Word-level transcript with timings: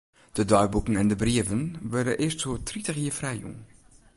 De 0.31 0.45
deiboeken 0.45 0.95
en 0.95 1.07
de 1.07 1.15
brieven 1.15 1.75
wurde 1.81 2.15
earst 2.21 2.45
oer 2.45 2.59
tritich 2.69 2.97
jier 3.01 3.15
frijjûn. 3.19 3.57